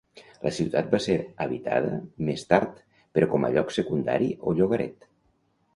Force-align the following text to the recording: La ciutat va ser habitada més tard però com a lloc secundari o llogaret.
La 0.45 0.51
ciutat 0.59 0.87
va 0.93 0.99
ser 1.03 1.17
habitada 1.45 1.99
més 2.31 2.47
tard 2.55 2.81
però 3.19 3.29
com 3.35 3.47
a 3.47 3.53
lloc 3.59 3.79
secundari 3.79 4.33
o 4.53 4.61
llogaret. 4.63 5.11